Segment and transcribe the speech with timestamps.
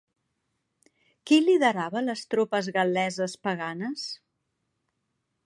[1.29, 4.09] Qui liderava les tropes gal·leses paganes?